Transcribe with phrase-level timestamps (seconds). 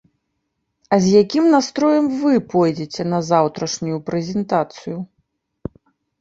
[0.95, 4.97] А з якім настроем вы пойдзеце на заўтрашнюю прэзентацыю?